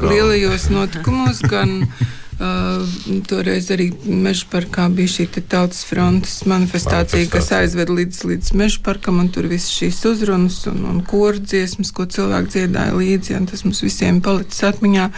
[0.00, 1.84] lielajos notikumos, gan
[2.40, 2.82] uh,
[3.28, 7.60] toreiz arī meža parkā bija šī tautas frontes manifestācija, kas Manifestācija.
[7.60, 12.06] aizved līdz, līdz meža parkam, un tur viss šīs uzrunas un, un koru dziesmas, ko
[12.10, 15.08] cilvēki dziedāja līdzi, un tas mums visiem palicis atmiņā.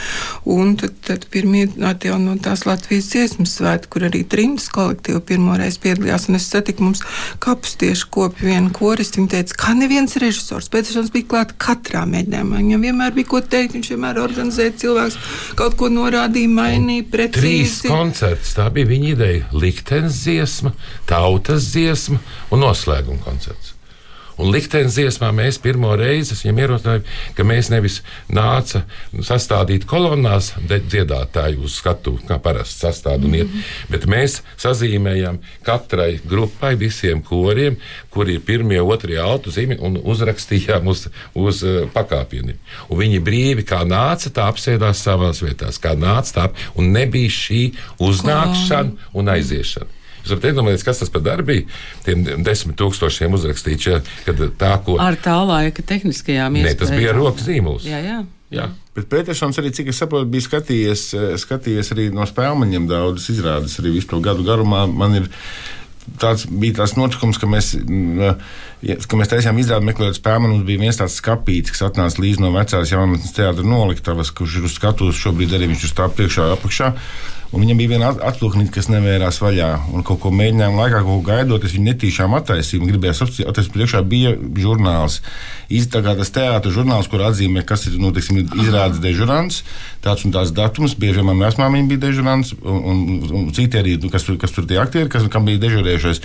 [0.57, 6.41] Un tad, tad pirmie atjaunotās Latvijas dziesmas svētki, kur arī trimdas kolektīvi pirmoreiz piedalījās, un
[6.41, 7.03] es satiku mums
[7.43, 9.23] kapus tieši kopi vienu koristu.
[9.23, 12.61] Viņa teica, ka neviens režisors, tam bija klāt katrā mēģinājumā.
[12.61, 15.19] Viņam vienmēr bija ko teikt, viņš vienmēr organizēja cilvēks,
[15.59, 17.89] kaut ko norādīja, mainīja, Trīs precīzi.
[17.89, 19.47] koncerts, tā bija viņa ideja.
[19.53, 20.75] Liktenes dziesma,
[21.09, 23.76] tautas dziesma un noslēguma koncerts.
[24.37, 27.05] Un liktenes dziesmā mēs pirmo reizi viņam ierosinājām,
[27.37, 28.83] ka mēs nevis nāca
[29.25, 33.55] sastādīt kolonnās dziedātāju uz skatu, kā parasti sastāv un iet,
[33.89, 37.81] bet mēs sazīmējām katrai grupai, visiem koriem,
[38.13, 42.61] kur ir pirmie, otrie auto zīmi un uzrakstījām uz, uz uh, pakāpieniem.
[42.91, 47.63] Un viņi brīvi kā nāca, tā apsēdās savās vietās, kā nāca tā, un nebija šī
[48.05, 49.97] uznākšana un aiziešana.
[50.27, 51.67] Jūs varat iedomāties, kas tas par darbu bija?
[52.03, 54.99] Tiem desmit tūkstošiem uzrakstīt, šie, kad tā, ko.
[55.03, 56.81] Ar tā laika tehniskajām Nē, iespējām.
[56.83, 57.87] tas bija rokas zīmols.
[57.87, 58.25] Jā, jā.
[58.55, 58.67] Jā.
[58.95, 63.79] Bet Petersons arī, cik es saprotu, bija skatījies, eh, skatījies arī no spēļmaņiem daudzas izrādes
[63.83, 64.85] arī visu to gadu garumā.
[64.91, 65.31] Man ir
[66.23, 68.37] tāds, bija tāds notikums, ka mēs, mm,
[68.83, 70.49] ja- ka mēs taisījām izrādi meklējot spēļu.
[70.49, 74.69] Mums bija viens tāds skapīts, kas atnāca līdzi no vecās jaunatnes teātra noliktavas, kurš ir
[74.69, 76.95] uz skatuves šobrīd arī viņš ir stāv priekšā apakšā.
[77.55, 79.69] Un viņam bija viena atvilknīte, kas nevērās vaļā.
[79.95, 82.89] Un kaut ko mēģinājām laikā, ko gaidot, es viņu netīšām attaisīju.
[82.91, 85.21] Gribējās atcerēties, priekšā bija žurnāls.
[85.71, 89.63] Iztagā tas teātris žurnāls, kur atzīmē, kas ir nu, teiksim, izrādes dežurants,
[90.03, 90.99] tāds un tāds datums.
[90.99, 94.51] Bieži vien manā māmiņa bija dežurants, un, un, un citi arī, nu, kas, tur, kas
[94.51, 96.21] tur tie aktieri, kas kam bija dežurējušies.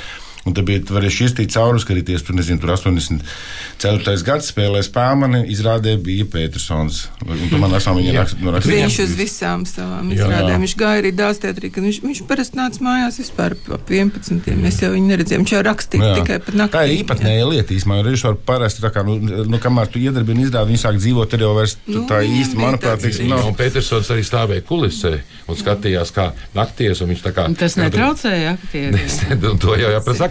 [0.45, 4.23] Un tad bija varēja šķirstīt cauri, skatīties, tur nezinu, tur 84.
[4.25, 7.03] gads spēlēja spēlmani, izrādē bija Petersons.
[7.27, 8.87] Un tu man esam viņa rakst, no rakstījuma.
[8.87, 10.17] Viņš uz visām savām Jā.
[10.25, 10.63] izrādēm.
[10.65, 14.49] Viņš gāja arī dāmas teātrī, kad viņš, viņš parasti nāca mājās vispār ap 11.
[14.61, 15.45] Mēs jau viņu neredzējām.
[15.45, 16.15] Viņš jau rakstīja Jā.
[16.21, 16.73] tikai pat naktī.
[16.77, 18.01] Tā ir īpatnēja lieta īstenībā.
[18.09, 21.53] Režisori parasti, tā kā, nu, nu, kamēr tu iedarbini izrādi, viņi sāk dzīvot, tad jau
[21.57, 23.35] vairs nu, Nu, tā viņam īsti, manuprāt, No.
[23.35, 23.47] nav.
[23.51, 25.13] Un Petersons arī stāvēja kulisē
[25.47, 27.01] un skatījās, kā nakties.
[27.01, 28.95] un viņš tā kā- Un Tas netraucēja aktieriem.
[29.05, 29.19] Es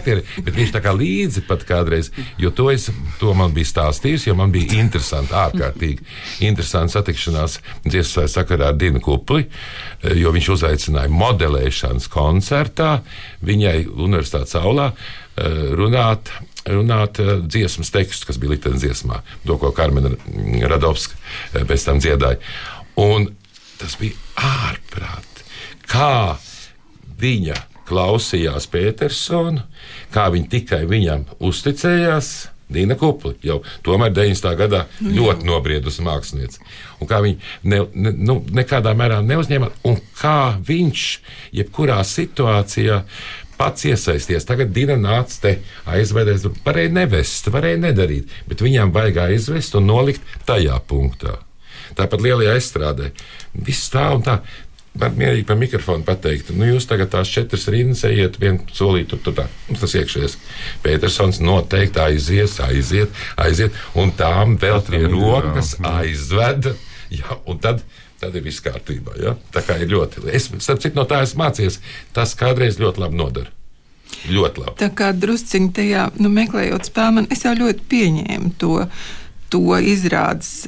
[0.01, 2.11] aktieriem, bet viņš tā kā līdzi pat kādreiz,
[2.41, 2.89] jo to, es,
[3.21, 9.01] to man bija stāstījis, jo man bija interesanti, ārkārtīgi interesanti satikšanās dziesmu sakarā ar Dinu
[9.03, 9.45] Kupli,
[10.17, 12.97] jo viņš uzaicināja modelēšanas koncertā
[13.45, 16.33] viņai Universitātes aulā eh, runāt.
[16.61, 20.13] Runāt eh, dziesmas tekstus, kas bija likteņa dziesmā, to, ko Karmena
[20.69, 22.41] Radovska eh, pēc tam dziedāja.
[23.01, 23.31] Un
[23.81, 25.43] tas bija ārprāt.
[25.89, 26.37] Kā
[27.21, 27.57] viņa
[27.89, 29.65] klausījās Petersonu,
[30.13, 32.31] kā viņa tikai viņam uzticējās.
[32.71, 34.53] Dīna Kupla jau tomēr 90.
[34.55, 36.61] gadā ļoti nobriedusi mākslinieca.
[37.03, 41.05] Un kā viņa ne, ne, nu, nekādā mērā neuzņēma, un kā viņš
[41.59, 43.01] jebkurā situācijā
[43.59, 44.47] pats iesaisties.
[44.47, 45.53] Tagad Dina nāca te
[45.91, 51.37] aizvedēs, varēja nevest, varēja nedarīt, bet viņam vajag aizvest un nolikt tajā punktā.
[51.97, 53.11] Tāpat lielajā aizstrādē.
[53.67, 54.39] Viss tā un tā.
[54.99, 59.21] Man mierīgi pa mikrofonu pateikt, nu jūs tagad tās četras rindas ejiet, vienu solīti tur,
[59.23, 59.45] tur tā.
[59.69, 60.35] Nu, Tas iekšējais.
[60.83, 66.73] Petersons noteikti aizies, aiziet, aiziet, un tām vēl tie rokas aizved.
[67.11, 67.85] Jā, un tad,
[68.19, 69.15] tad ir viss kārtībā.
[69.23, 69.37] Ja?
[69.55, 70.25] Tā kā ir ļoti.
[70.31, 71.79] Es, starp citu, no tā esmu mācījies.
[72.15, 73.51] Tas kādreiz ļoti labi nodara.
[74.27, 74.75] Ļoti labi.
[74.83, 78.75] Tā kā drusciņi tajā, nu, meklējot spēku, es jau ļoti pieņēmu to.
[79.51, 80.65] To izrādās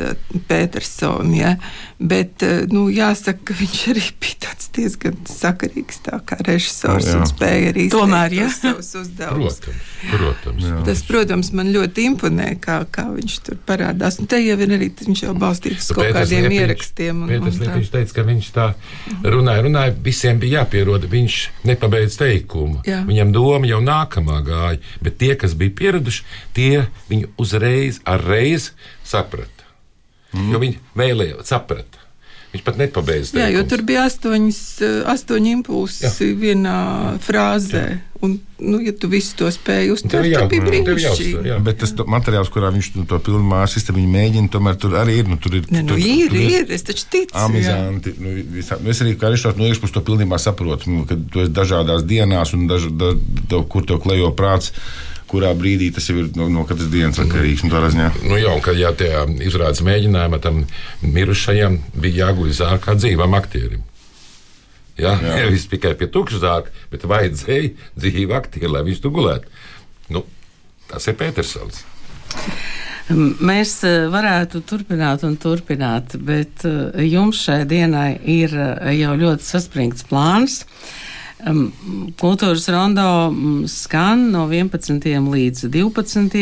[0.50, 1.38] Petersons.
[1.38, 1.56] Ja?
[2.04, 7.20] Bet, eh, nu, jāsaka, ka viņš arī bija tāds diezgan sakarīgs tā kā režisors Jā.
[7.20, 8.50] un spēja arī Tomēr, ja?
[8.52, 9.62] savus uzdevumus.
[9.64, 10.66] Protams, protams.
[10.68, 10.82] Jā.
[10.90, 14.20] Tas, protams, man ļoti imponē, kā, kā viņš tur parādās.
[14.20, 17.24] Un te jau ir arī viņš jau balstīts uz kaut kādiem ierakstiem.
[17.24, 17.62] Un, Pēters.
[17.64, 18.68] Liepiņš teica, ka viņš tā
[19.24, 22.84] runāja, runāja, visiem bija jāpierod, viņš nepabeidz teikumu.
[22.90, 23.04] Jā.
[23.08, 28.73] Viņam doma jau nākamā gāja, bet tie, kas bija pieraduši, tie viņu uzreiz ar reizi
[29.04, 29.68] saprata.
[30.34, 30.52] Mm.
[30.56, 32.00] Jo viņi vēlējās saprast.
[32.54, 33.32] Viņš pat nepabeidz.
[33.34, 38.00] Jā, jo tur bija astoņas, eh, astoņi impulsi vienā frāzē.
[38.24, 41.42] Un, nu, ja tu visu to spēji uztvert, jā- tad bija brīnišķīgi.
[41.50, 41.58] jā.
[41.66, 45.18] Bet tas to- materiāls, kurā viņš to, to pilnu mājas sistēmu mēģina, tomēr tur arī
[45.20, 45.28] ir.
[45.28, 47.34] Nu, tur ir, Ne, nu, tur, ir, tur ir, es taču ticu.
[47.34, 47.42] jā.
[47.46, 48.14] Amizanti.
[48.20, 51.42] Nu, visā, nu, es arī kā Rišārs no iekšpuses to pilnībā saprotu, nu, kad tu
[51.42, 53.12] esi dažādās dienās un daž, da,
[53.50, 54.72] da, kur tev klejo prāts,
[55.34, 57.66] kurā brīdī tas jau ir no, no katras dienas atkarīgs.
[57.66, 58.10] ziņā.
[58.28, 60.64] Nu, jā, un kad jā, tajā izrādes mēģinājumā tam
[61.02, 63.82] mirušajam bija jāguļ zāle kā dzīvam aktierim.
[65.00, 65.36] Jā, jā.
[65.42, 69.50] Nevis tikai pie tukša zāle, bet vajadzēja dzīvu aktieru, lai viņš tur gulētu.
[70.14, 70.26] Nu,
[70.92, 71.84] tas ir Petersons.
[73.44, 79.44] Mēs eh, varētu turpināt un turpināt, bet eh, jums šai dienai ir eh, jau ļoti
[79.44, 80.62] saspringts plāns.
[80.64, 80.70] Em,
[81.44, 85.04] Kultūras rondo mm, skan no 11.
[85.28, 86.38] līdz 12.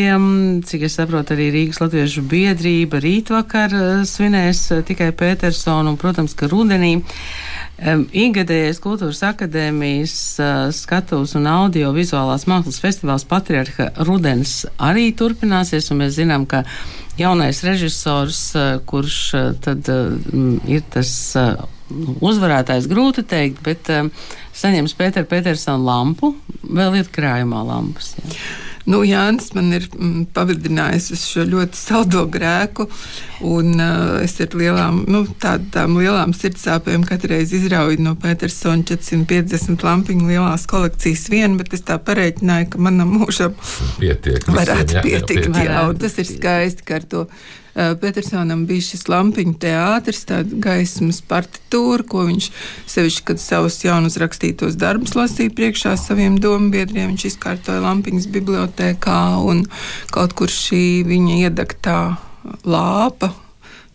[0.69, 6.37] Cik es saprotu, arī Rīgas Latviešu biedrība rītvakar eh, svinēs eh, tikai Petersonu un, protams,
[6.37, 6.99] ka rudenī.
[7.81, 16.19] Ikgadējais kultūras akadēmijas uh, skatuves un audio-vizuālās mākslas festivāls Patriarha Rudens arī turpināsies, un mēs
[16.19, 16.61] zinām, ka
[17.17, 18.51] jaunais režisors,
[18.85, 19.17] kurš
[19.65, 21.15] tad ir tas
[22.21, 24.09] uzvarētājs, grūti teikt, bet uh,
[24.57, 28.15] saņems Pēter Petersona lampu, vēl ir krājumā lampas.
[28.19, 28.35] Jā.
[28.89, 32.87] Nu, Jānis man ir mm, pavadinājis uz šo ļoti saldo grēku,
[33.45, 39.85] un uh, es ar lielām, nu, tādām lielām sirdsāpēm katru reizi izrauju no Petersona 450
[39.85, 43.53] lampiņu lielās kolekcijas vienu, bet es tā pareiķināju, ka manam mūžam
[43.99, 44.49] Pietiek.
[44.49, 45.61] varētu visiem, jā, jā, pietikt.
[45.61, 47.25] Jā, un tas ir skaisti, ka ar to
[47.73, 52.49] Petersonam bija šis lampiņu teātris, tāda gaismas partitūra, ko viņš
[52.91, 59.63] sevišķi, kad savus jaunus rakstītos darbus lasīja priekšā saviem dombiedriem, viņš izkārtoja lampiņas bibliotēkā un
[60.11, 62.01] kaut kur šī viņa iedegtā
[62.67, 63.31] lāpa.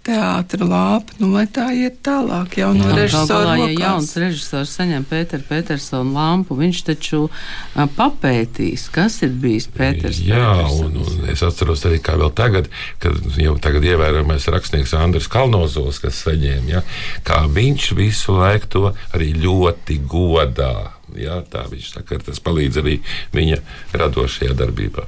[0.07, 3.57] Teātra lāpa, nu, lai tā iet tālāk, jau no režisora.
[3.59, 3.81] ja rokās.
[3.83, 10.23] jauns režisors saņem Pēteru Petersonu lampu, viņš taču a, papētīs, kas ir bijis Pēters.
[10.23, 12.71] Jā, un, un es atceros arī, kā vēl tagad,
[13.03, 16.85] kad jau tagad ievērojamais rakstnieks Andris Kalnozovs, kas saņēma, ja,
[17.27, 20.96] kā viņš visu laiku to arī ļoti godā.
[21.15, 22.97] Jā, tā viņš saka, tas palīdz arī
[23.35, 23.61] viņa
[23.95, 25.05] radošajā darbībā.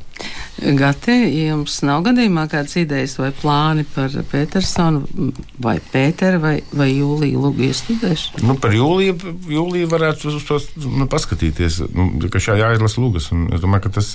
[0.78, 5.32] Gati, jums nav gadījumā kādas idejas vai plāni par Petersonu
[5.62, 8.44] vai Pēteru vai, vai Jūliju Lugu iestudēšanu?
[8.46, 9.16] Nu, par jūliju,
[9.50, 11.82] jūliju varētu uz to nu, paskatīties.
[11.94, 13.30] Nu, ka šā jāizlasa lūgas.
[13.34, 14.14] un Es domāju, ka tas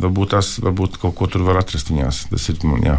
[0.00, 2.24] varbūt, tās, varbūt kaut ko tur var atrast viņās.
[2.32, 2.96] Tas ir man, jā,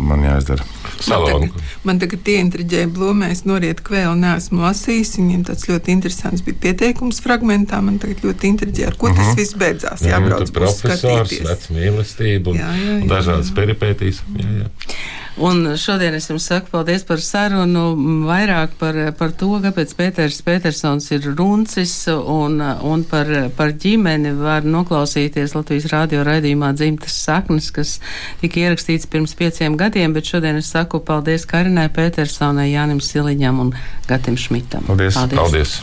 [0.00, 0.66] man jāizdara.
[1.08, 1.56] Man tagad,
[1.88, 5.16] man tagad ieintriģēja blūmēs, noriet kvēlu, neesmu lasījis.
[5.20, 7.80] Viņiem tāds ļoti interesants bija pieteikums fragmentā.
[7.84, 10.04] Man tagad ļoti intriģēja, ar ko tas viss beidzās.
[10.06, 11.48] Jā, Jābrauc tur profesors, skatīties.
[11.50, 13.10] vecs mīlestība un, Jā, jā, un jā.
[13.16, 14.22] dažādas peripētīs.
[14.38, 14.70] Jā, jā.
[15.42, 17.94] Un šodien es jums saku paldies par sarunu,
[18.28, 24.66] vairāk par, par to, kāpēc Pēters Petersons ir runcis un, un par, par ģimeni var
[24.68, 27.96] noklausīties Latvijas radio raidījumā dzimtas saknes, kas
[28.42, 33.74] tika ierakstīts pirms pieciem gadiem, bet šodien es saku paldies Karinai Petersonai, Jānim Siliņam un
[34.08, 34.86] Gatim Šmitam.
[34.88, 35.18] Paldies.
[35.34, 35.76] Paldies!